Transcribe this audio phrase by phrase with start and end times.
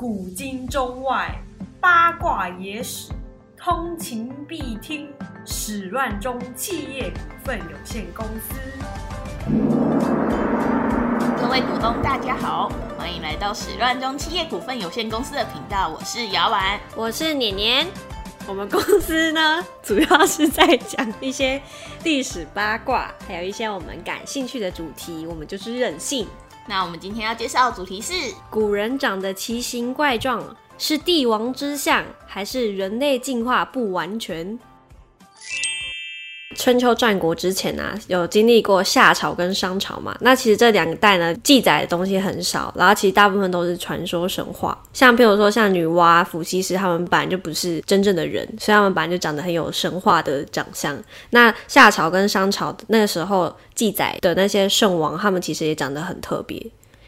[0.00, 1.30] 古今中外
[1.78, 3.12] 八卦野史，
[3.54, 5.06] 通勤必听。
[5.44, 8.54] 史乱中企业股份有限公司。
[11.38, 16.80] 各位股东，大家好，欢迎来到史乱中企业股份有限公司的频道，我是姚婉。
[16.96, 17.86] 我是年年。
[18.48, 21.60] 我们公司呢， 主要是在讲一些
[22.04, 25.26] 历史八卦，还有一些我们感兴趣的主题。
[25.26, 26.26] 我们就是任性。
[26.70, 28.12] 那我们今天要介绍的主题是：
[28.48, 34.56] 古人长得奇形怪状，是帝王之相，还是人类进化不完全？
[36.60, 40.14] 春秋战国之前啊，有经历过夏朝跟商朝嘛？
[40.20, 44.78] 那其实这两代呢，记载的东西很少，然后其实大部分都是传说神话。
[44.92, 51.02] 像譬如说，像女娲、伏羲氏他们本来就不是真正的人，所以他们本来就长得很有神话的长相。
[51.30, 56.62] 那夏朝跟商朝那个时候记载的那些圣王，他们其实也长得很特别。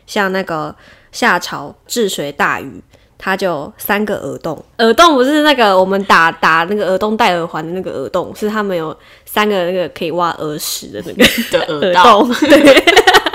[0.06, 0.74] 像那个
[1.12, 2.82] 夏朝治水大禹。
[3.24, 12.84] 它就三个耳洞，耳洞不是那个我们打打那个耳洞戴耳环的那个耳洞，是他们有三个那个可以挖耳屎的那个的耳洞， 对，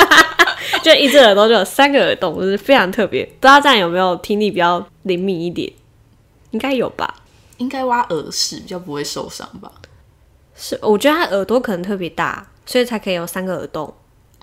[0.84, 3.24] 就一只耳朵就有三个耳洞，就是非常特别。
[3.24, 5.72] 不知道这样有没有听力比较灵敏一点？
[6.52, 7.22] 应该有吧？
[7.56, 9.72] 应该挖耳屎比较不会受伤吧？
[10.54, 13.94] 是，我觉得它耳朵可能特别大，所以才可以有三个耳洞。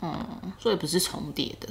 [0.01, 0.15] 嗯，
[0.59, 1.69] 所以不是重叠的。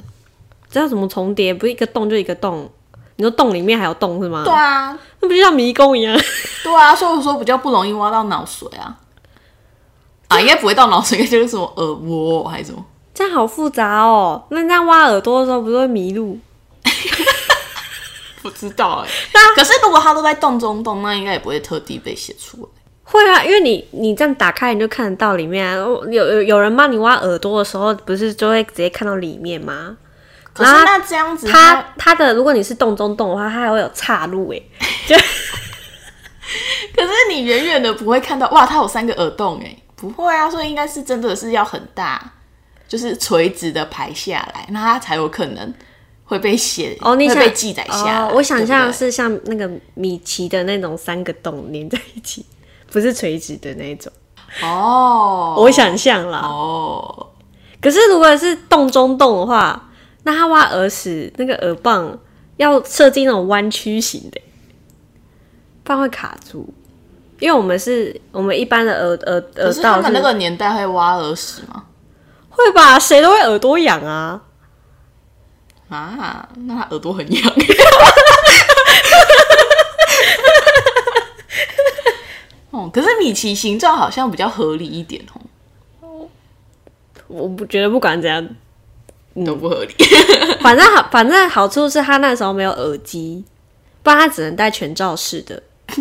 [0.70, 1.52] 知道怎么重叠？
[1.52, 2.70] 不是一个洞就一个洞。
[3.16, 4.44] 你说洞里面还有洞是吗？
[4.44, 6.17] 对啊，那不就像迷宫一样？
[6.64, 8.97] 对啊，所以说比较不容易挖到脑髓啊。
[10.30, 12.83] 啊，应该不会到脑髓，应该就是什么耳蜗还是什么？
[13.14, 14.44] 这样好复杂哦。
[14.50, 16.39] 那这样挖耳朵的时候，不是会迷路？
[18.42, 19.09] 不知道哎。
[19.55, 22.67] 可是如果它都在洞中洞，那应该也不会特地被写出来。
[23.03, 25.64] 会啊，因为你你这样打开，你就看得到里面。
[25.67, 29.95] 啊有有有人帮你挖耳朵的时候，不是就会直接看到里面吗？
[30.54, 34.62] 可是那这样子，它它的如果你是洞中洞的话，它还会有岔路哎。
[35.08, 35.16] 就，
[36.95, 42.33] 可是你远远的不会看到哇，它有三个耳洞哎，不会啊，所以应该是真的是要很大，
[42.88, 45.73] 就是垂直的排下来，那它才有可能
[46.23, 48.32] 会被写哦，你会被记载下来。
[48.33, 52.45] 我想象是像那个米奇的那种三个洞连在一起，
[52.92, 54.14] 不是垂直的那种
[54.61, 55.56] 哦。
[55.58, 57.32] 我想象啦哦，
[57.82, 59.89] 可是如果是洞中洞的话。
[60.23, 62.17] 那他挖耳屎，那个耳棒
[62.58, 64.42] 要设计那种弯曲型的，
[65.84, 66.73] 不然会卡住。
[67.39, 71.83] 因为我们是我们一般的耳耳耳道，他们那个年代会挖耳屎吗？
[72.50, 74.42] 会吧，谁都会耳朵痒啊。
[75.89, 77.44] 啊，那他耳朵很痒。
[82.70, 85.22] 哦，可是米奇形状好像比较合理一点
[86.00, 86.28] 哦。
[87.28, 88.48] 我不觉得，不管怎样。
[89.45, 89.94] 都不合理。
[90.61, 93.44] 反正好，反正好处是他那时候没有耳机，
[94.02, 95.64] 不然他只能戴全罩式的。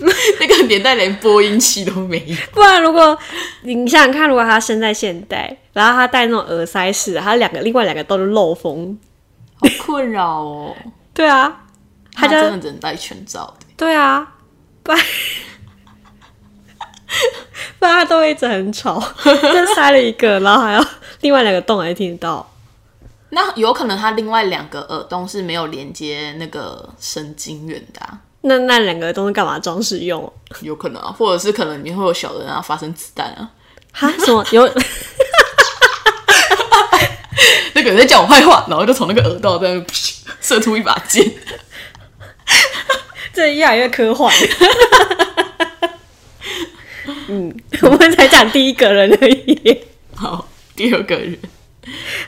[0.00, 2.36] 那个年代连播音器都没有。
[2.52, 3.18] 不然，如果
[3.62, 8.96] 你想想看，如果他生在现代，然后他戴那种耳塞式，他两个另外两个都是漏风，
[9.56, 10.76] 好困扰哦。
[11.12, 11.64] 对啊，
[12.14, 13.66] 他真的只能戴全罩的。
[13.76, 14.34] 对啊，
[14.84, 15.00] 不然。
[17.78, 20.84] 不然他都会一直很吵， 就塞了一个，然后还要
[21.20, 22.48] 另外两个洞还听得到。
[23.30, 28.00] 那有可能他另外两个耳洞是没有连接那个神经元的。
[28.40, 30.32] 那那两个洞是干嘛装饰用？
[30.62, 33.50] 有可能啊，或者是可能里面会有小人啊，发生子弹啊。
[33.92, 34.10] 哈？
[34.24, 34.44] 什么？
[34.52, 34.68] 有？
[37.74, 39.84] 那个人在讲我坏话，然后就从那个耳道在那
[40.40, 41.30] 射出一把剑。
[43.32, 44.34] 这越来越科幻。
[47.28, 49.78] 嗯， 我们才讲第一个人而已。
[50.14, 51.38] 好，第二个人，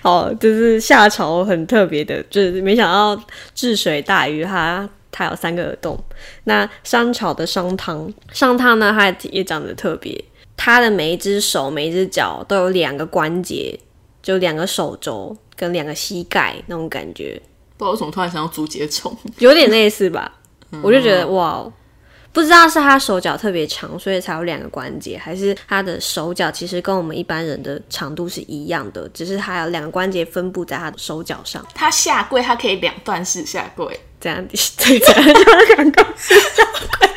[0.03, 3.21] 好，就是夏朝很特别的，就是没想到
[3.55, 5.99] 治水大禹他他有三个耳洞。
[6.45, 10.23] 那商朝的商汤，商汤呢，他也长得特别，
[10.57, 13.79] 他的每一只手、每一只脚都有两个关节，
[14.23, 17.41] 就两个手肘跟两个膝盖那种感觉。
[17.77, 20.31] 不知道为什么突然想要竹节虫，有点类似吧？
[20.83, 21.67] 我就觉得哇。
[22.33, 31.67] 不知道是他手脚特别长，所以才有两个关节，还是他的手脚其实跟我们一般人的长度是一样的，只是他有两个关节分布在他的手脚上。
[31.75, 36.65] 他下跪，他可以两段式下跪，这样对，这样 就两段式下
[36.99, 37.11] 跪。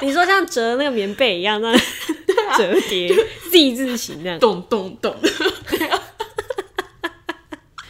[0.00, 1.76] 你说像折那个棉被一样，那
[2.56, 3.08] 折叠
[3.50, 5.14] Z 字形那样，咚咚咚。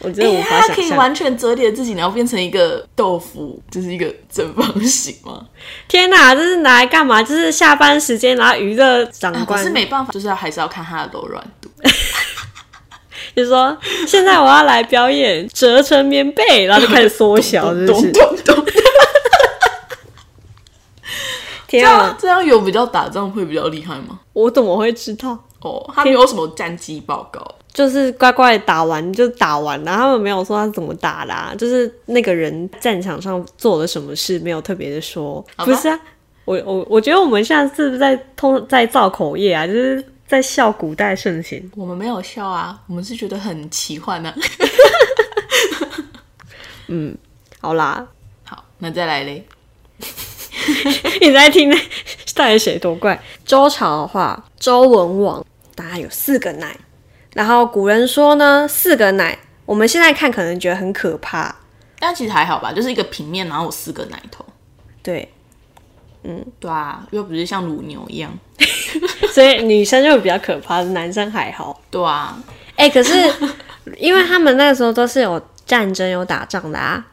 [0.01, 5.45] 我觉得无法想象，可以完全折叠自己，然后变成一个豆腐，就是一个正方形吗？
[5.87, 7.21] 天哪，这是拿来干嘛？
[7.21, 9.59] 就是下班时间，然后娱乐长官。
[9.59, 11.69] 可是没办法，就是要还是要看它的柔软度。
[13.35, 18.11] 就说现在我要来表演折成棉被，然后就开始缩小，是不是？
[21.67, 24.19] 天样啊，这样有比较打仗会比较厉害吗？
[24.33, 25.37] 我怎么会知道？
[25.61, 27.39] 哦，他没有什么战绩报告。
[27.73, 35.45] 就是乖乖打完就打完了，他们没有说他怎么打的、啊，就是那个人战场上做了什么事，没有特别的说。
[35.57, 35.99] 不是啊，
[36.45, 39.65] 我我我觉得我们现在是不是在通在造口业啊？
[39.67, 41.71] 就是在笑古代盛行。
[41.75, 44.35] 我们没有笑啊，我们是觉得很奇幻啊。
[47.61, 48.07] 好啦，
[48.43, 49.45] 好，那再来嘞。
[51.21, 51.77] 你在听那
[52.33, 53.21] 到底谁多怪？
[53.45, 55.45] 周朝的话，周文王
[55.75, 56.75] 大概有四个奶，
[57.33, 61.55] 然后古人说呢，四个奶，我们现在看可能觉得很可怕，
[61.99, 64.45] 但其实还好吧，就是一个平面，然后有四个奶头。
[65.03, 65.31] 对，
[66.23, 68.31] 嗯对啊，又不是像乳牛一样。
[69.31, 71.79] 所以女生就比较可怕，男生还好。
[71.91, 72.37] 对啊，
[72.75, 73.13] 哎、可是
[73.97, 77.05] 因为他们那个时候都是有战争、有打仗的啊，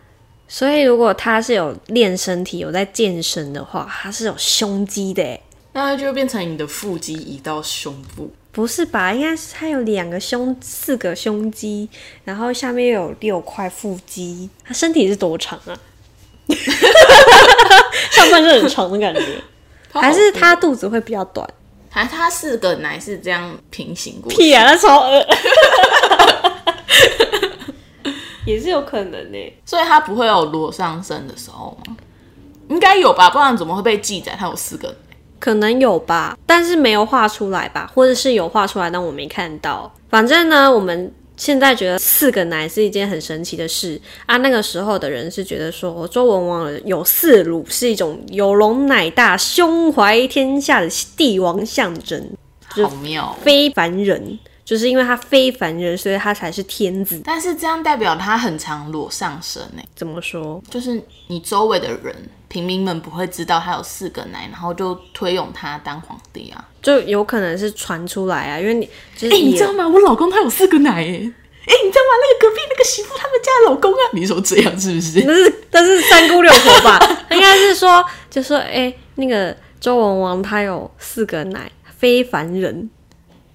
[0.48, 5.40] 所以如果他是有练身体、有在健身的话，他是有胸肌的哎。
[5.72, 8.32] 那就会变成你的腹肌移到胸部。
[8.56, 9.12] 不是吧？
[9.12, 11.86] 应该是他有两个胸、四个胸肌，
[12.24, 14.48] 然后下面又有六块腹肌。
[14.64, 15.76] 他身体是多长啊？
[18.10, 19.42] 上半身很长的感觉，
[19.92, 21.46] 还是他肚子会比较短？
[21.90, 24.38] 还是它四个奶是这样平行过去？
[24.38, 25.26] 屁啊，那超恶，
[28.46, 31.94] 也是有可能呢、所以它不会有裸上身的时候吗？
[32.70, 35.05] 应该有吧，不然怎么会被记载它有四个奶？
[35.46, 39.88] 可能有吧，但是没有画出来吧，或者是有画出来，但我没看到。
[40.08, 44.36] 反正呢，我们现在觉得四个奶是一件很神奇的事啊。
[44.38, 52.20] 那个时候的人是觉得说，周文王有四乳是一种有容乃大、胸怀天下的帝王象征，
[52.74, 54.36] 就好妙哦、非凡人。
[54.64, 57.22] 就是因为他非凡人，所以他才是天子。
[57.24, 60.60] 但是这样代表他很常裸上身呢，怎么说？
[60.68, 62.12] 就是你周围的人
[62.48, 66.64] 平民们不会知道他有四个奶，然后就推用他当皇帝啊。
[66.82, 69.86] 就有可能是传出来啊，因为你就是哎、你知道吗？
[69.86, 71.32] 我老公他有四个奶哎。
[71.68, 72.12] 哎、你知道吗？
[72.22, 75.24] 那个隔壁那个媳妇他们家的老公啊，你说这样是不是？
[75.26, 76.98] 那是那是三姑六婆吧？
[77.32, 82.88] 应该是说，就说哎、那个周文王他有四个奶，非凡人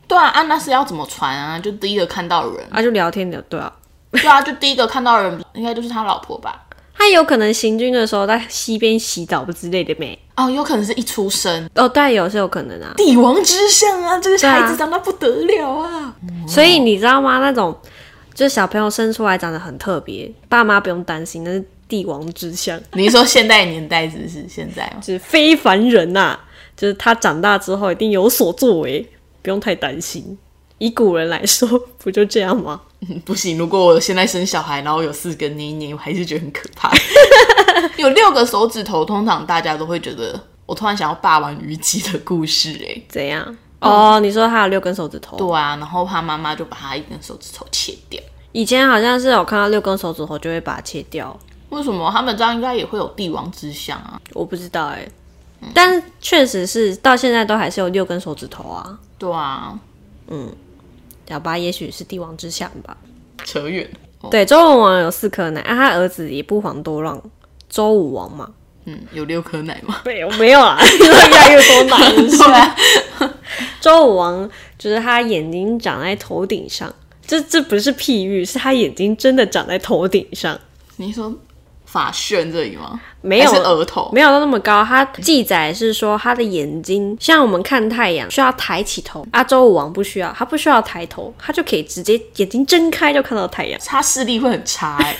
[0.09, 1.57] 对啊，啊那是要怎么传啊？
[1.57, 3.71] 就第一个看到人，啊，就聊天的对啊。
[4.11, 6.65] 对啊，就第一个看到人应该就是他老婆吧？
[6.93, 10.17] 他有可能行军的时候在溪边洗澡之类的没？
[10.35, 12.93] 哦，有可能是一出生哦，对，有是有可能啊。
[12.97, 16.15] 帝王之相啊，这个孩子长得不得了啊！
[16.47, 17.39] 所以你知道吗？
[17.39, 17.75] 那种
[18.33, 24.97] 就是小朋友生出来长得很特别，爸妈不用担心，那是帝王之相，你是说现代年代是不是现在吗？
[25.01, 26.39] 就是非凡人呐、
[26.77, 29.07] 就是他长大之后一定有所作为，
[29.41, 30.37] 不用太担心。
[30.81, 31.67] 以古人来说，
[32.01, 32.81] 不就这样吗？
[33.23, 36.91] 不行，如果我现在生小孩，然后有四个捏捏，我还是觉得很可怕。
[37.97, 43.55] 有六个手指头，通常大家都会觉得，我突然想要霸王虞姬的故事、哎，怎样？
[43.79, 45.37] 哦，你说他有六根手指头？
[45.37, 48.19] 对啊，然后他妈妈就把他一根手指头切掉。
[48.51, 51.39] 以前好像是有看到六根手指头就会把它切掉，
[51.69, 54.19] 为什么他们这样应该也会有帝王之相啊？
[54.33, 55.07] 我不知道哎、
[55.75, 58.97] 但是确实是到现在都还是有六根手指头啊。
[59.19, 59.79] 对啊，
[61.27, 62.95] 小八也许是帝王之相吧。
[63.43, 63.89] 扯远
[64.29, 67.21] 对，周文王有四颗奶，啊，他儿子也不遑多让，
[67.69, 68.51] 周武王嘛。
[68.85, 70.01] 嗯，有六颗奶吗？
[70.05, 72.27] 没有没有啊， 越来越多奶。
[72.29, 72.75] 是啊，
[73.81, 76.93] 周武王就是他眼睛长在头顶上，
[77.25, 80.59] 这这不是譬喻，是他眼睛真的长在头顶上，
[80.97, 81.33] 你说
[81.91, 82.97] 发旋这里吗？
[83.19, 84.09] 没有额头？
[84.13, 84.81] 没有到那么高。
[84.83, 93.77] 他记载是说他的眼睛像我们看太阳需要抬起头，阿，周武王不需要，他不需要抬头，他就可以直接眼睛睁开就看到太阳。
[93.85, 95.15] 他视力会很差哎、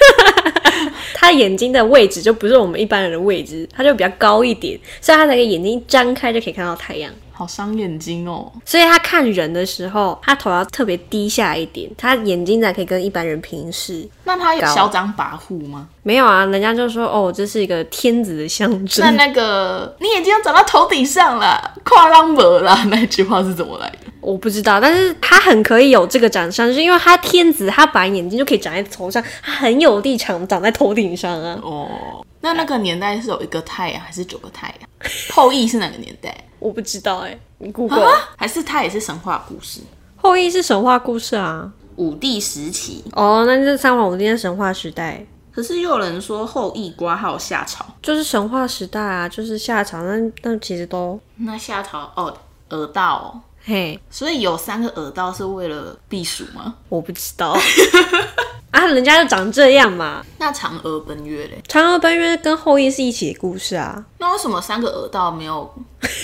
[1.14, 7.12] 他眼睛的位置就不是我们一般人的位置，他就比较高一点，所以他那个眼睛张开就可以看到太阳。
[7.42, 8.52] 好伤眼睛哦。
[8.64, 14.08] 所以他看人的时候，他头要特别低下一点，他眼睛才可以跟一般人平视。
[14.24, 15.88] 那他有嚣张跋扈吗？
[16.04, 19.04] 没有啊，人家就说哦，这是一个天子的象征。
[19.04, 24.12] 那那个你眼睛要长到头顶上了，跨浪博啦， 那句话是怎么来的？
[24.22, 31.58] 我不知道，但是他很可以有这个长相，就是因为他天子，他把眼睛就可以长在头上，他很有立场长在头顶上啊。
[31.64, 35.12] 哦，那那个年代是有一个太阳还是九个太阳？
[35.32, 36.36] 后羿是哪个年代？
[36.60, 39.80] 我不知道哎、你 Google、啊，还是他也是神话故事？
[40.18, 41.72] 后羿是神话故事啊。
[41.98, 52.36] 五帝时期，哦，那就是三皇五帝的神话时代，可是又有人说后羿瓜号夏朝，就是神话时代啊，就是夏朝，那那其实都那夏朝哦，
[52.70, 56.74] 鹅道哦，嘿，所以有三个耳道是为了避暑吗？
[56.90, 57.56] 我不知道
[58.72, 60.26] 啊，人家就长这样嘛。
[60.38, 61.62] 那嫦娥奔月嘞？
[61.68, 65.70] 嫦娥奔月跟后羿是一起的故事啊，那为什么三个耳道没有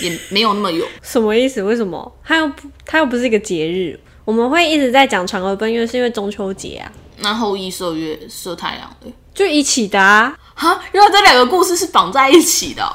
[0.01, 0.85] 也 没有那么有？
[1.01, 1.61] 什么意思？
[1.61, 2.11] 为什么？
[2.23, 3.99] 它又不，它又不是一个节日。
[4.23, 9.11] 我们会一直在讲嫦娥奔月，是因为中秋节啊，那后羿射月射太阳的？
[9.33, 10.33] 就一起的啊。
[10.53, 12.91] 哈，原来这两个故事是绑在一起的、哦。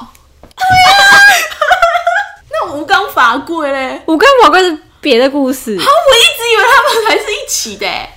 [2.51, 4.03] 那吴刚伐桂嘞？
[4.07, 8.09] 吴刚伐桂是别的故事，啊，我一直以为他们还是一起的欸。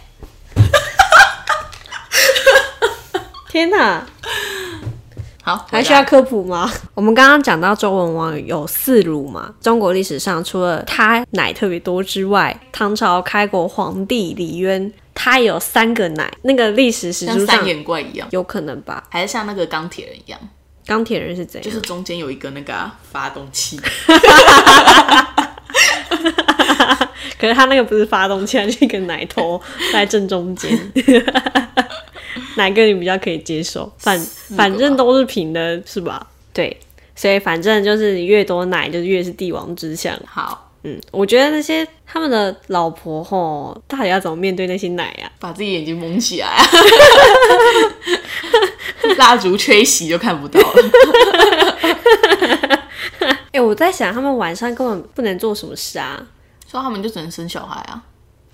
[3.49, 4.05] 天哪！
[5.43, 6.71] 好，还需要科普吗？
[6.95, 19.03] 我们刚刚讲到周文王有四乳嘛，中国历史上除了他奶特别多之外，唐朝开国皇帝李渊他有三个奶，那个历史史书上像三眼怪一样，有可能吧？
[19.09, 20.39] 还是像那个钢铁人一样，
[20.87, 21.63] 钢铁人是怎样？
[21.63, 23.79] 就是中间有一个那个啊、发动器。
[27.45, 29.61] 可是他那个不是发动机，它是一个奶头
[29.93, 30.91] 在正中间。
[32.57, 33.91] 哪个你比较可以接受？
[33.99, 34.19] 反
[34.57, 36.25] 反正都是平的，是吧？
[36.51, 36.75] 对，
[37.15, 40.19] 所以反正就是越多奶，就是越是帝王之相。
[40.25, 45.29] 好，嗯，我觉得那些他们的老婆吼，到底要怎么面对那些奶啊？
[45.39, 46.65] 把自己眼睛蒙起来、啊，
[49.19, 50.83] 蜡烛吹熄就看不到了。
[53.51, 56.25] 哎、我在想，他们晚上根本不能做什么事啊。
[56.75, 58.03] 所以他们就只能生小孩啊。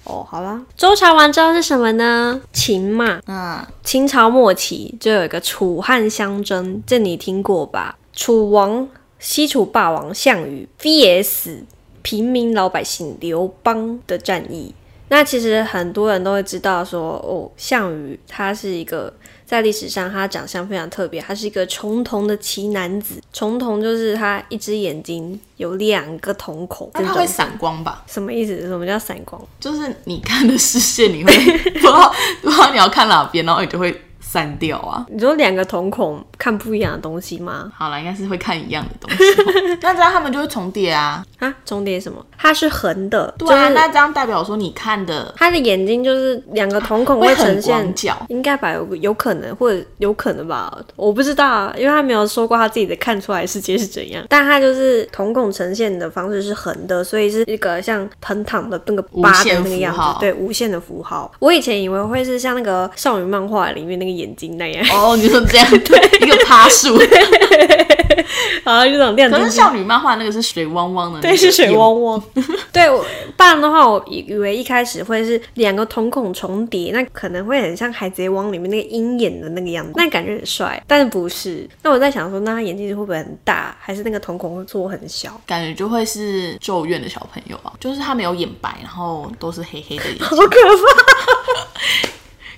[0.03, 2.39] 哦，好啦，周朝完之后是什么呢？
[2.53, 7.97] 秦嘛，嗯，秦朝末期就有一个楚汉相争，这你听过吧？
[8.13, 8.87] 楚王
[9.17, 11.63] 西楚霸王项羽 VS
[12.03, 14.75] 平民老百姓刘邦的战役。
[15.11, 19.13] 那其实很多人都会知道说，哦，项羽他是一个
[19.45, 23.21] 在历史上他长相非常特别，他是一个重瞳的奇男子。
[23.33, 28.05] 重瞳就是他一只眼睛有两个瞳孔，那它这种会闪光吧？
[28.07, 28.61] 什么意思？
[28.61, 29.45] 什么叫闪光？
[29.59, 31.33] 就是你看的视线，你 会
[31.73, 35.05] 不知道不知道你要看哪边，然后你就会散掉啊。
[35.09, 37.69] 你说两个瞳孔看不一样的东西吗？
[37.75, 39.77] 好了，应该是会看一样的东西哦。
[39.81, 41.25] 那这样他们就会重叠啊。
[41.39, 42.25] 啊，重叠什么？
[42.37, 48.25] 它是横的，对啊，就是那这样代表说你看的他的眼睛就是两个瞳孔会很呈现广，角。
[48.29, 48.71] 应该吧？
[48.71, 50.71] 有有可能，或者有可能吧？
[50.95, 54.23] 我不知道啊，因为他没有说过他自己的看出来世界是怎样。
[54.29, 61.31] 但他就是瞳孔呈现的方式是横的，所以是一个像横躺的那个八的那个样子，对，无限的符号。
[61.39, 66.97] 我以前以为会是像那个少女漫画里面那个眼睛那样，哦，你说这样 对一个趴树，
[68.63, 69.61] 然后就那种亮可是晶晶。
[69.63, 72.23] 少女漫画那个是水汪汪的那个对，是水汪汪。
[72.71, 73.03] 对，我
[73.35, 80.81] 不然的话，我以以为一开始会是两个瞳孔重叠，那可能会很像《海贼王》里面那个鹰眼的那个样子，那感觉很帅。
[80.87, 81.67] 但是不是？
[81.81, 85.39] 那我在想说，那他眼睛会不会很大，还是那个瞳孔会做很小？
[85.45, 90.49] 感觉就会是咒怨的小朋友啊，就是他没有眼白，然后都是黑黑的眼睛，好可怕，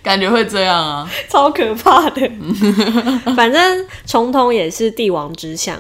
[0.04, 1.10] 感觉会这样啊。
[1.28, 2.30] 超可怕的。
[3.36, 5.80] 反正重瞳也是帝王之相，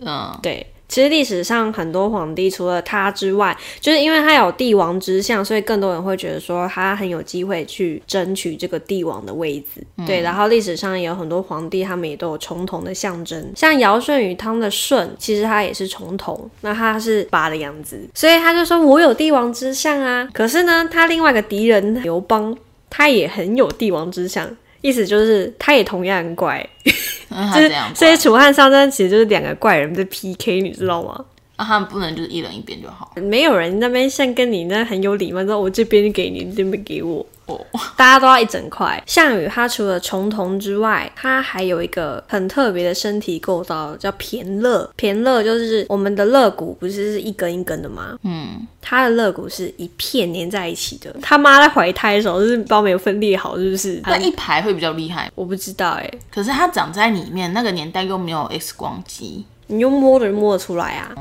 [0.00, 0.66] 嗯，对。
[0.88, 9.86] 其实历史上很多皇帝，除了他之外，就是因为他有帝王之相，所以更多人会觉得说他很有机会去争取这个帝王的位置。
[10.04, 20.28] 对，然后历史上也有很多皇帝，他们也都有重瞳的象征，像尧舜禹汤的舜，其实他也是重瞳，那他是八的样子，所以他就说我有帝王之相啊。
[20.32, 22.52] 可是呢，他另外一个敌人刘邦，
[22.90, 24.54] 他也很有帝王之相。
[24.82, 31.22] 意思就是，他也同样很怪， 就是，所以楚汉相争其实就是两个怪人在 PK，你知道吗？
[31.58, 33.12] 那他们不能就是一人一边就好。
[33.16, 39.02] 没有人那边像跟你那很有礼貌，说我这边给你，你这边给我，哦， 大家都要一整块。
[39.06, 44.90] 项羽他除了重瞳之外，他还有一个很特别的身体构造，叫胼肋。
[44.96, 48.16] 胼肋就是我们的肋骨，不是是一根一根的吗？
[48.22, 51.14] 嗯，他的肋骨是一片连在一起的。
[51.22, 54.00] 他妈在怀胎的时候是不知道没有分裂好，是不是？
[54.06, 61.12] 那一排会比较厉害，我不知道哎、可是它长在里面，那个年代又没有 X 光机，你用摸的摸得出来啊。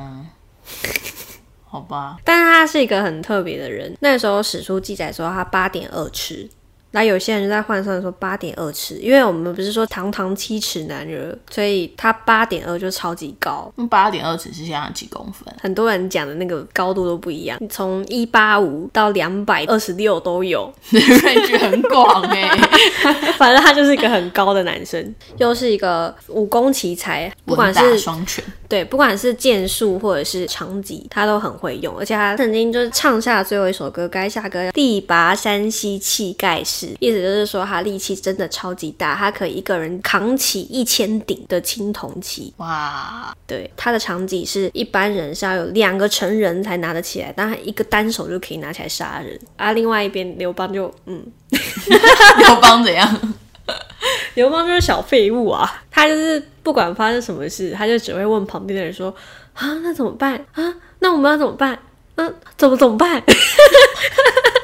[1.69, 2.17] 好吧？
[2.23, 3.95] 但是他是一个很特别的人。
[3.99, 6.49] 那时候史书记载说他八点二尺，
[6.91, 13.71] 那有些人就在换算说八点二尺，因为我们不是说堂堂七尺男儿，所以他八点二就超级高。
[13.75, 15.53] 那八点二尺是现在几公分？
[15.61, 20.71] 很多人讲的那个高度都不一样，从一八五到两百二十六都有。
[20.91, 22.49] range 很广哎、
[23.37, 42.53] 反正他就是一个很高的男生，又是一个武功奇才，不管是双拳，对，不管是剑术或者是长戟，他都很会用，而且他曾经就是唱下最后一首歌《垓下歌》，地拔山兮气盖世，意思就是说他力气真的超级大，他可以一个人扛起一千顶的青铜器。
[42.57, 49.39] 哇，对，他的长戟是一般人是要有两个成人才拿得起来，但他一个单手就可以拿起来杀人。
[49.57, 53.35] 啊，另外一边刘邦就嗯， 刘邦怎样？
[54.33, 59.13] 刘邦就是小废物啊，他就是不管发生什么事，他就只会问旁边的人说
[59.53, 60.73] 啊，那怎么办啊？
[60.99, 61.77] 那我们要怎么办？
[62.15, 63.23] 嗯、怎么怎么办？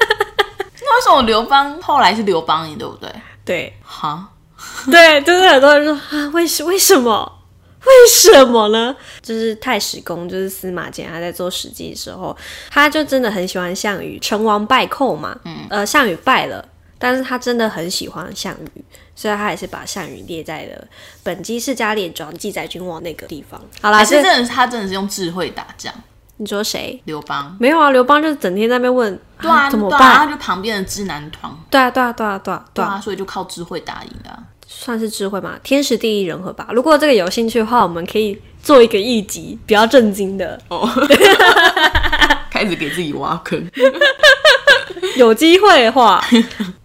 [1.05, 3.09] 那为什么刘邦后来是刘邦你，对不对？
[3.45, 4.27] 对哈，
[4.89, 7.31] 对，就是很多人说啊，为什为什么？
[7.85, 8.95] 为什么呢？
[9.21, 12.35] 就是太史公，就是司马迁，他在做《史记》的时候，
[12.71, 15.37] 他就真的很喜欢项羽，成王败寇嘛。
[15.43, 18.83] 嗯，呃，项羽败了，但是他真的很喜欢项羽，
[19.15, 20.87] 所以他也是把项羽列在了
[21.21, 23.61] 本纪世家列传记载君王那个地方。
[23.79, 25.93] 好啦，是真的是他真的是用智慧打仗，
[26.37, 27.01] 你说谁？
[27.05, 27.55] 刘邦。
[27.59, 29.99] 没有啊，刘邦就是整天在那边问，对啊，怎么办？
[30.17, 36.67] 他就旁边的智囊团，对啊，对啊，对啊，对啊，对啊，所以就靠智慧打赢的啊、算是智慧嘛，天时地利人和吧。
[36.73, 40.89] 如果这个有兴趣的话，我们可以做一个一集比较震惊的，哦，
[42.51, 43.65] 开始给自己挖坑。
[45.15, 46.21] 有机会的话，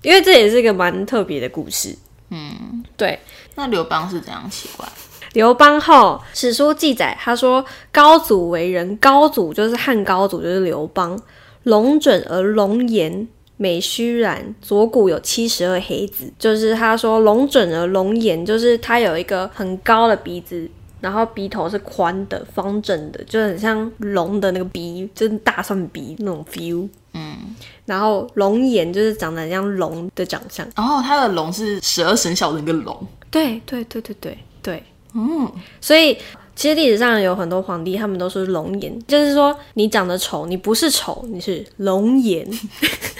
[0.02, 1.96] 因为这也是一个蛮特别的故事。
[2.30, 3.18] 嗯，对。
[3.56, 4.86] 那刘邦是怎样奇怪？
[5.32, 11.20] 刘邦后史书记载，他说高祖为人，高祖就是汉高祖，就是刘邦，
[11.64, 13.28] 龙准而龙颜。
[13.62, 20.66] 美虚然，左骨有七十二黑子，就是他说龙准而龙颜，就是他有一个很高的鼻子，
[21.02, 26.88] 然后鼻头是宽的、方正的，就很像龙的那个鼻，就是大蒜鼻那种 feel。
[27.12, 27.36] 嗯，
[27.84, 30.66] 然后龙眼就是长得很像龙的长相。
[30.74, 34.82] 然后他的龙是十二生肖的一个龙，对对对对对对，
[35.14, 35.50] 嗯，
[35.80, 36.16] 所以
[36.54, 42.46] 其实历史上有很多皇帝，他们都是龙颜，就是说你长得丑，你不是丑，你是龙颜。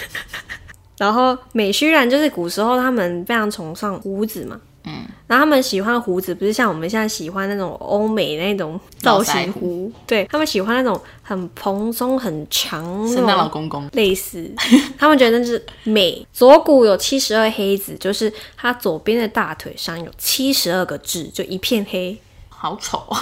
[0.98, 13.88] 然后美须然就是古时候他们非常崇尚胡子嘛，嗯，然后他们喜欢胡子，不是像我们现在喜欢那种欧美那种造型胡，对他们喜欢那种很蓬松、很长那圣诞老种公公。
[13.92, 14.50] 类似，
[14.98, 16.26] 他们觉得那是美。
[16.32, 22.16] 左骨有七十二黑子，就是他左边的大腿上有七十二个痣，就一片黑。
[22.48, 23.04] 好丑。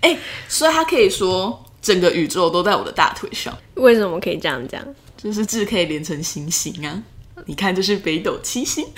[0.00, 0.16] 哎、
[0.48, 4.82] 所以他可以说整个宇宙都在我的大腿上，为什么可以这样讲？
[5.16, 7.02] 就是痣可以连成星星啊。
[7.46, 8.86] 你看，这是北斗七星。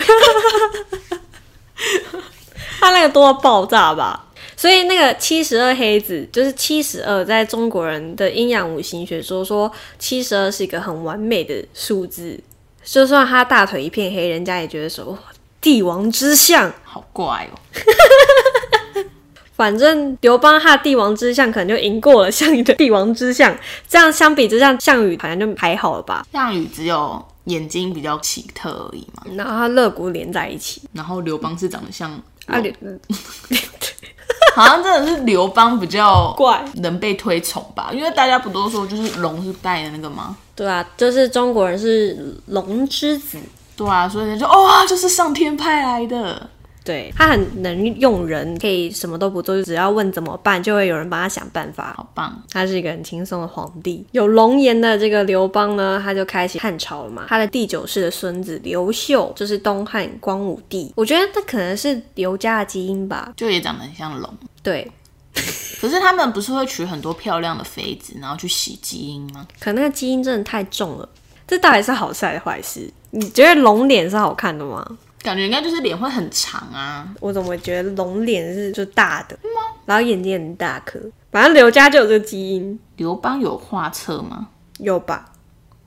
[2.80, 4.26] 他那个多到爆炸吧？
[4.56, 12.38] 所以那个七十二黑子就是七十二，在中国人的阴阳五行学说说七十二是一个很完美的数字，
[12.84, 15.18] 就算他大腿一片黑，人家也觉得说哇，
[15.60, 16.72] 帝王之相。
[16.84, 17.58] 好怪哦。
[19.54, 23.56] 反正刘邦他的帝王之相可能就赢过了项羽的帝王之相，
[23.88, 26.26] 这样相比之下，项羽好像就还好了吧？
[26.32, 32.10] 项羽只有眼睛比较奇特而已嘛，然后他肋骨连在一起，然后刘邦是长得像
[32.46, 32.60] 啊，
[34.54, 40.36] 好像真的是刘邦比较怪，能被推崇吧，因为大家不都说就是龙是带的那个吗？
[40.54, 43.38] 对啊，就是中国人是龙之子，
[43.74, 46.48] 对啊，所以人就哇，就是上天派来的。
[46.84, 51.94] 对他很能用人，可以什么都不做，就只要问怎么办，就会有人帮他想办法。
[51.96, 52.42] 好棒！
[52.50, 54.04] 他是一个很轻松的皇帝。
[54.10, 57.26] 有龙颜的这个刘邦呢，他就开启汉朝了嘛。
[57.28, 63.32] 他的第九世的孙子刘秀就是东汉光武帝，我觉得他可能是刘家的基因吧。
[63.36, 64.34] 就也长得很像龙。
[64.62, 64.90] 对，
[65.80, 69.46] 可是他们不是会取很多漂亮的妃子，然后去洗基因吗？
[69.60, 71.08] 可那个基因真的太重了。
[71.46, 72.90] 这到底是好事还是坏事？
[73.10, 74.84] 你觉得龙脸是好看的吗？
[75.22, 77.08] 感觉应该就是脸会很长啊。
[77.20, 79.38] 我怎么觉得龙脸是就大的，
[79.86, 84.48] 然后眼睛很大颗，反正刘家就有这个基因，刘邦有画册吗？
[84.78, 85.26] 有吧？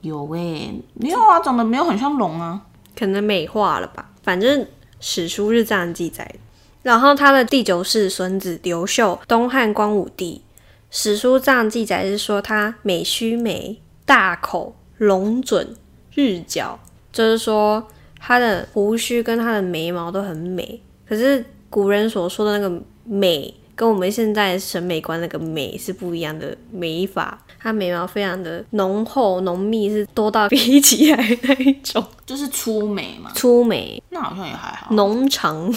[0.02, 2.62] 有诶、没有啊，长得没有很像龙啊。
[2.98, 4.65] 可能美化了吧，反正
[5.00, 6.36] 史书是这样记载的。
[6.82, 10.43] 然后他的第九世孙子刘秀，东汉光武帝，
[10.91, 15.76] 史书这样记载是说他美须眉、大口、龙准、
[16.13, 16.80] 日角，
[17.12, 17.86] 就是说
[18.25, 20.81] 他的胡须跟他的眉毛都很美。
[21.07, 27.39] 可是古人所说的那个美，跟我们现在审美观那个美是不一样的美法。
[27.59, 32.03] 他眉毛非常的浓厚浓密，是多到比起来那一种。
[32.25, 34.93] 就是粗眉嘛，粗眉、那好像也还好。
[34.95, 35.71] 浓长，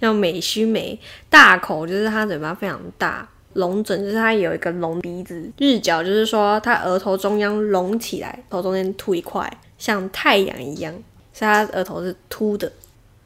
[0.00, 10.92] 叫美须眉；大口就是他嘴巴非常大；龙准就是他有一个龙鼻子；日角就是说他额头中央隆起来，头中间凸一块，像太阳一样。
[11.32, 12.70] 所以他额头是秃的，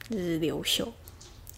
[0.09, 0.87] 就是刘秀。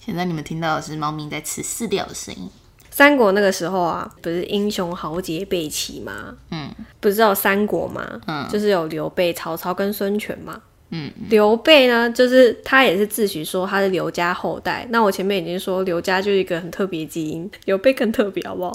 [0.01, 2.49] 现在你们听到的是猫咪在吃饲料的声音。
[2.91, 6.35] 三国那个时候啊，不是英雄豪杰备齐吗？
[6.51, 8.21] 嗯，不是有三国吗？
[8.27, 10.61] 嗯就是有刘备、曹操跟孙权嘛。
[10.91, 14.87] 嗯，刘备呢，就是他也是自诩说他是刘家后代。
[14.91, 18.73] 那我前面已经说刘家就是一个很特别基因，刘备更特别，好不好？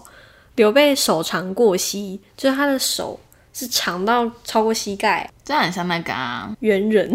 [0.55, 3.19] 刘备手长过膝，就是他的手
[3.51, 7.11] 是长到超过膝盖，这很像那个啊，猿人。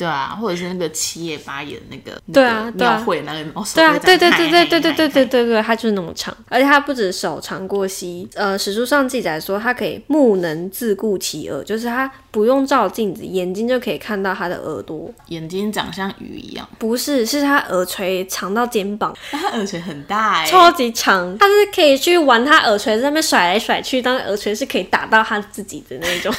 [0.00, 15.12] 对啊，或者是那个七叶八叶的那个，对啊庙会那个猫手对啊，会对对对对对对对对对对，他就是那么长，而且他不止手长过膝，呃，史书上记载说他可以目能自顾其耳，就是他不用照镜子，眼睛就可以看到他的耳朵。
[15.26, 26.32] 眼睛长像鱼一样，不是，是他耳垂长到肩膀，但它耳垂很大哎、超级长，他是可以去玩他耳垂，在那边甩来甩去，当耳垂是可以打到他自己的那种。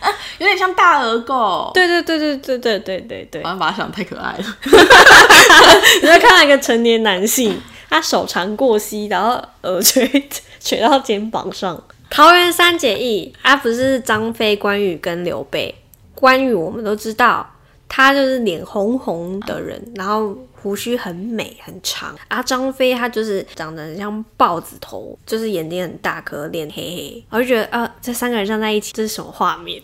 [0.00, 1.70] 啊有点像大耳狗。
[1.74, 4.56] 对对对对对对对对对好，像把他想太可爱了。
[6.02, 10.28] 你就看到一个成年男性，他手长过膝，然后耳垂
[10.60, 11.82] 垂到肩膀上。
[12.08, 15.74] 桃园三结义啊，不是张飞、关羽跟刘备。
[16.14, 17.48] 关羽我们都知道，
[17.88, 22.14] 他就是脸红红的人，然后胡须很美很长。
[22.28, 27.24] 啊，张飞他就是长得很像豹子头，就是眼睛很大颗，脸黑黑。
[27.30, 29.80] 我就觉得啊，这三个人站在一起，这是什么画面？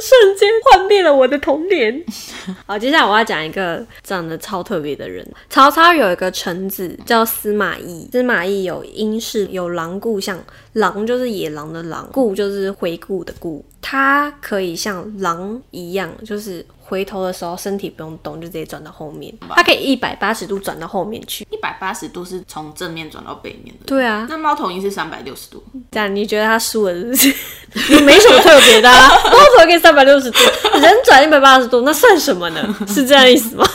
[0.00, 2.04] 瞬间幻灭了我的童年。
[2.66, 5.26] 好，接下来我要讲一个长得超特别的人。
[5.50, 10.38] 曹操有一个臣子叫司马懿，司马懿有阴氏，有狼顾相，
[10.74, 13.64] 狼就是野狼的狼，顾就是回顾的顾。
[13.80, 19.32] 他可以像狼一样，就是回头的时候身体不用动，就直接转到后面。
[19.50, 21.46] 它可以一百八十度转到后面去。
[21.50, 27.34] 一百八十度是从正面转到背面的，对啊，那猫头鹰是三百六十度，这样你觉得他输了是不是？
[27.94, 30.38] 你没什么特别的、啊，猫头可以三百六十度，
[30.80, 32.76] 人转一百八十度，那算什么呢？
[32.88, 33.68] 是这样意思吗？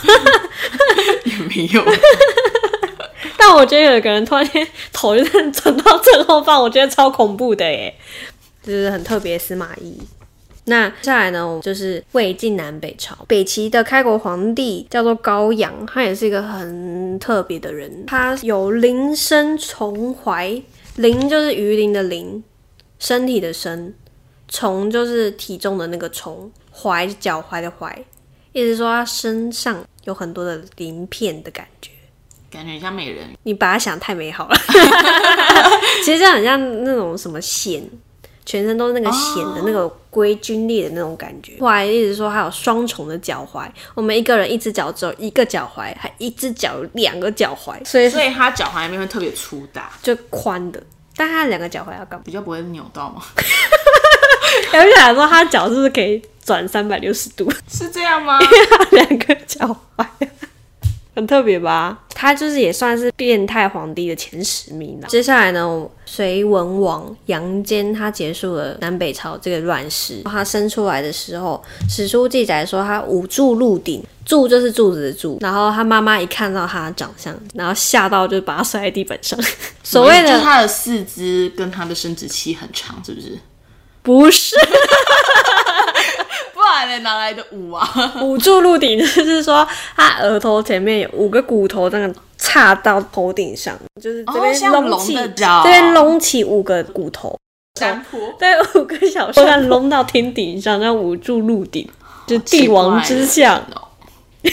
[1.26, 1.84] 也没有。
[3.38, 7.94] 但我觉得有一个人突然间头就转到正后方，我觉得超恐怖的耶，
[8.66, 10.00] 就是很特别司马懿。
[10.66, 20.62] 那接下来呢，我们就是魏晋南北朝北齐的开国皇帝叫做高阳，他也是一个很特别的人，他有灵身重怀，
[20.96, 22.42] 灵就是鱼鳞的鳞，
[22.98, 23.94] 身体的身，
[24.48, 27.94] 重就是体重的那个重，怀是脚踝的踝，
[28.54, 31.92] 意思是说他身上有很多的鳞片的感觉。
[32.50, 34.56] 感觉像美人，你把它想太美好了，
[36.06, 37.82] 其实这很像那种什么蚬，
[38.46, 41.54] 全身都是那个显的那个龟皲裂的那种感觉。
[41.60, 50.82] 后来一直说还有双重的脚踝，我们一个人一只脚只有一个脚踝，还一只脚有两个脚踝，所以所以他脚踝那边会特别粗大，就宽的。
[51.16, 52.24] 但他两个脚踝要干嘛？
[52.26, 53.22] 比较不会扭到吗？
[54.74, 57.52] 而且来说，他脚是不是可以转三百六十度？
[57.70, 58.40] 是这样吗？
[58.40, 60.06] 他 两个脚踝，
[61.16, 62.00] 很特别吧？
[62.16, 65.08] 他就是也算是变态皇帝的前十名了。
[65.08, 70.22] 接下来呢，隋文王杨坚他结束了南北朝这个乱世。
[70.24, 75.38] 他生出来的时候，史书记载说他五柱鹿鼎，柱就是柱子的柱。
[75.42, 79.40] 然后他妈妈一看到他的长相，然后吓到就把他摔在地板上。
[79.84, 83.38] 所谓的就是它的四肢跟他的生殖器很长，是不是？
[84.02, 84.56] 不是
[86.86, 87.88] 哪来的五啊？
[88.22, 97.38] 五柱鹿顶，就是说他额头前面有五个骨头，这样插到头顶上，就是这边隆起，这边隆起五个骨头，
[97.80, 101.88] 山坡对，五个小时这隆到天顶上，让五柱鹿顶，
[102.28, 103.58] 就帝王之相。
[103.58, 103.88] 哦。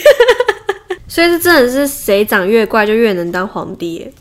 [1.08, 4.12] 所以这真的是谁长越怪就越能当皇帝耶。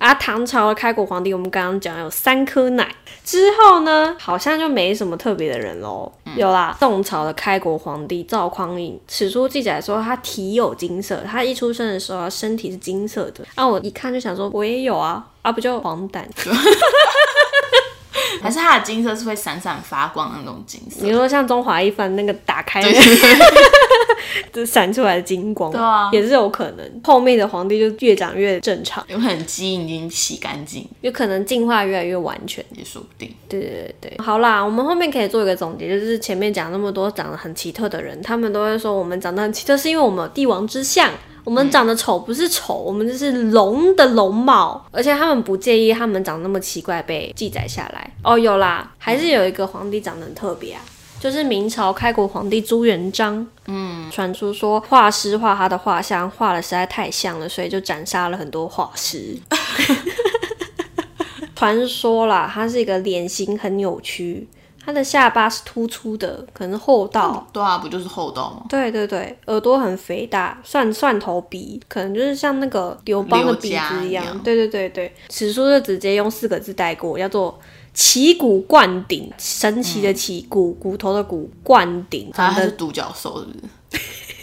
[0.00, 2.88] 嗯，啊，唐朝的开国皇帝，我们刚刚讲有三颗奶，
[3.24, 6.10] 之后呢，好像就没什么特别的人喽。
[6.36, 13.44] 有啦，宋朝的开国皇帝赵匡胤，史书记载说他体有金色，他一出生的时候他身体是金色的。
[13.54, 16.22] 啊，我一看就想说，我也有啊，啊，不就黄疸？
[18.40, 21.12] 还是他的金色是会闪闪发光的那种金色你。
[21.12, 22.90] 说像中华一番那个打开对
[24.52, 27.00] 就闪出来的金光，对啊也是有可能。
[27.04, 32.64] 后面的皇帝就越长越正常，有可能基因已经洗干净，有可能进化越来越完全。
[32.76, 33.34] 也说不定。
[33.48, 41.10] 对对对对，好啦，我们后面可以做一个总结，就是前面讲那么多长得很奇特的人，他们都会说我们长得很奇特，是因为我们有帝王之相。
[41.42, 48.12] 我们长得丑不是丑，我们就是龙的龙貌，而且他们不介意他们长那么奇怪被记载下来。
[48.22, 50.82] 哦，有啦，还是有一个皇帝长得很特别啊，
[51.20, 53.46] 就是明朝开国皇帝朱元璋。
[53.66, 59.36] 嗯，传出说画师画他的画像画的实在太像了，所以就斩杀了很多画师。
[61.54, 64.48] 传说啦，他是一个脸型很扭曲，
[64.82, 67.46] 他的下巴是突出的，可能厚道。
[67.52, 68.64] 对啊，不就是厚道吗？
[68.66, 74.24] 对对对，耳朵很肥大，蒜蒜头鼻，可能就是像那个刘邦的鼻子一样。
[74.42, 77.60] 对对对对，史书就直接用四个字带过，叫做
[77.92, 83.64] “旗骨冠顶”，神奇的旗骨，骨头的骨，冠顶，反正他是独角兽，是不是？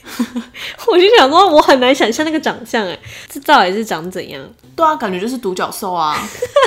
[0.87, 2.97] 我就想说，我很难想象那个长相，哎，
[3.29, 4.41] 这到底是长怎样？
[4.75, 6.17] 对啊，感觉就是独角兽啊。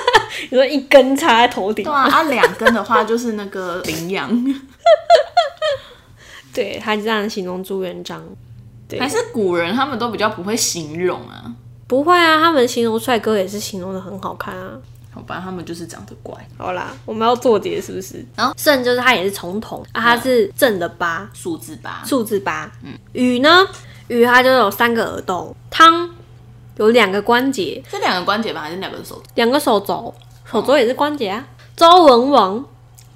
[0.51, 4.55] 你说一根插在头顶对，啊，啊两根的话就是那个羚羊，
[6.55, 8.23] 对他这样形容朱元璋，
[8.89, 11.53] 对还是古人他们都比较不会形容啊。
[11.87, 14.79] 不会啊，他们形容帅哥也是形容的很好看啊。
[15.21, 18.25] 好吧，他们就是长得怪，好啦，我们要做结是不是？
[18.35, 22.03] 然后肾就是它也是从头啊，它是正的八，数字八。
[22.07, 22.71] 数字八。
[22.83, 23.67] 嗯，禹呢？
[24.09, 26.09] 禹它就有三个耳洞，汤
[26.79, 29.23] 有两个关节，这两个关节吧，还是两个手？
[29.35, 30.15] 两个手肘，
[30.51, 31.47] 手肘也是关节啊。
[31.77, 32.65] 周文王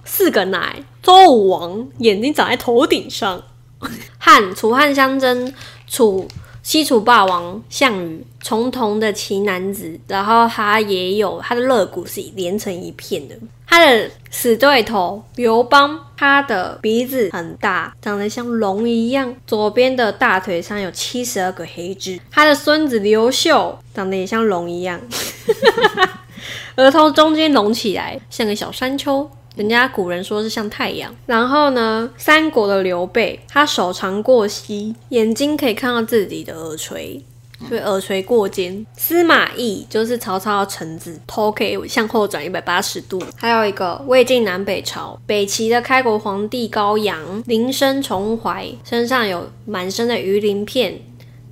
[0.05, 3.43] 四个奶，周武王眼睛长在头顶上。
[4.19, 5.53] 汉楚汉相争，
[5.87, 6.29] 楚
[6.65, 13.37] 西楚霸王项羽，重瞳的奇男子，然后他也有他的肋骨是连成一片的。
[13.67, 22.19] 他的死对头刘邦，他的鼻子很大，长得像龙一样，左边的大腿上有七十二个黑痣。
[22.31, 24.99] 他的孙子刘秀长得也像龙一样，
[26.77, 29.31] 额头中间隆起来，像个小山丘。
[29.57, 31.15] 人家古人说是像太阳。
[31.27, 37.23] 然后呢，三国的刘备，他手长过膝，眼睛可以看到自己的耳垂。
[37.67, 43.23] 所以耳垂过肩，司马懿就是曹操的臣子，头可以向后转一百八十度。
[43.37, 51.01] 还有一个魏晋南北朝北齐的开国皇帝高阳，林深重怀，身上有满身的鱼鳞片，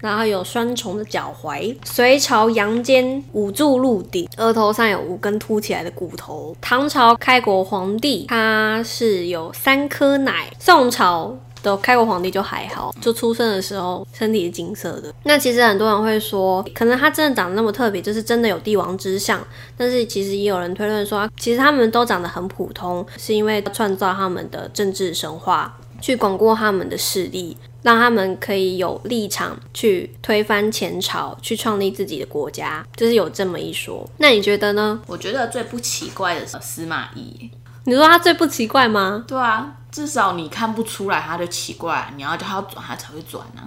[0.03, 1.75] 然后有双重的脚踝。
[1.85, 6.55] 隋朝杨坚五柱鹿鼎，额头上有五根凸起来的骨头。
[6.61, 10.51] 唐朝开国皇帝他是有三颗奶。
[10.59, 15.15] 宋朝的开国皇帝就还好，就出生的时候身体是金色的。
[15.23, 19.41] 那其实很多人会说，可能他真的长得那么特别，就是真的有帝王之相。
[19.77, 27.57] 但是其实也有人推论说，其实他们都长得很普通，是因为创造他们的政治神话，去巩固他们的势力。
[27.83, 34.09] 让他们可以有立场去推翻前朝，去创立自己的国家，就是有这么一说。
[34.19, 35.01] 那你觉得呢？
[35.07, 37.51] 我觉得最不奇怪的是司马懿。
[37.85, 39.25] 你说他最不奇怪吗？
[39.27, 43.67] 对啊，至少你看不出来他的奇怪，你要叫他转，他才会转啊。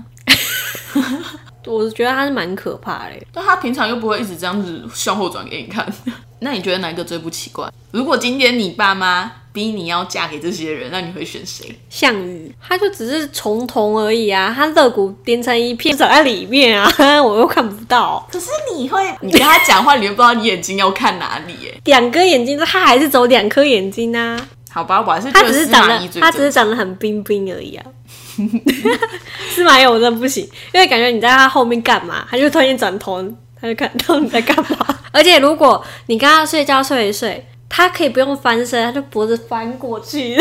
[1.65, 3.15] 我觉得他是蛮可怕的。
[3.34, 5.86] 但他平常又不会一直这样子向后转给你看。
[6.39, 7.67] 那你觉得哪一个最不奇怪？
[7.91, 11.75] 如果今天你爸妈逼你要嫁给这些人，那你会选谁？
[11.89, 16.88] 项羽，他就只是重瞳而已啊，他肋骨连成一片，长在里面啊，
[17.23, 18.28] 我又看不到。
[18.32, 24.38] 可是你会，你跟他讲话，你又不知道你眼睛要看哪里，哎，两颗眼睛，他还是走两颗眼睛啊。
[24.75, 27.85] 好吧，我还是觉他得司只是长得马懿最，他只是长得很冰冰而已啊。
[29.49, 33.23] 司马懿我真的不行，因为感觉你在他后面干嘛，他就突然间转头，
[33.59, 34.85] 他就看到你在干嘛。
[35.13, 40.35] 而且如果你跟他睡觉睡一睡，他可以不用翻身，他就脖子翻过去。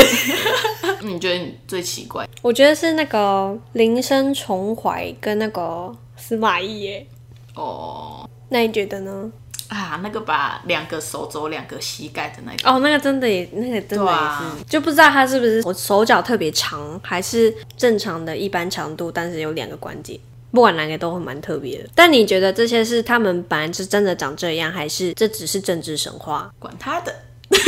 [1.03, 2.29] 你觉得你最奇怪？
[2.43, 7.07] 我觉得是那个林深重怀跟那个司马懿耶，
[7.55, 9.31] 哦那你觉得呢？
[9.75, 20.21] 啊，那个把两个手肘、两个膝盖的那个，哦，那个真的也，那个真的也是，啊就不知道他是不是我手脚特别长，还是正常的一般长度，但是有两个关节。
[20.53, 21.89] 不管哪个都会蛮特别的。
[21.97, 26.49] 但你觉得这些是他们本来是真的长这样，还是这只是政治神话？
[26.61, 27.13] 管他的。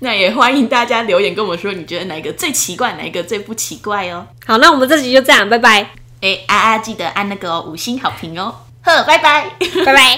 [0.00, 4.26] 那也欢迎大家留言跟我说，你觉得哪一个最奇怪，哪一个最不奇怪哦？
[4.44, 5.88] 好，那我们这集就这样，拜拜，
[6.20, 8.52] 哎，啊啊，记得按那个五星好评哦。
[8.88, 9.44] 呵，拜拜。
[9.84, 10.16] 拜拜。